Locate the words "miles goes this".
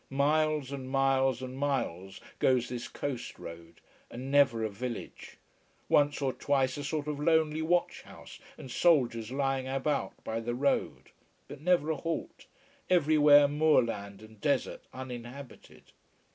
1.55-2.87